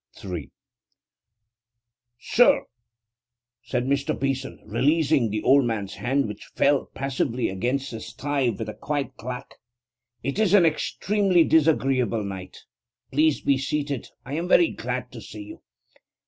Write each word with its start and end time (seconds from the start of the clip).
< 0.11 0.13
3 0.17 0.49
> 1.31 2.17
'Sir,' 2.19 2.65
said 3.61 3.85
Mr. 3.85 4.19
Beeson, 4.19 4.59
releasing 4.65 5.29
the 5.29 5.43
old 5.43 5.63
man's 5.65 5.93
hand, 5.93 6.27
which 6.27 6.49
fell 6.55 6.87
passively 6.95 7.49
against 7.49 7.91
his 7.91 8.11
thigh 8.11 8.49
with 8.49 8.67
a 8.67 8.73
quiet 8.73 9.15
clack, 9.15 9.57
'it 10.23 10.39
is 10.39 10.55
an 10.55 10.65
extremely 10.65 11.43
disagreeable 11.43 12.23
night. 12.23 12.63
Pray 13.13 13.31
be 13.45 13.59
seated; 13.59 14.07
I 14.25 14.33
am 14.33 14.47
very 14.47 14.71
glad 14.71 15.11
to 15.11 15.21
see 15.21 15.43
you.' 15.43 15.61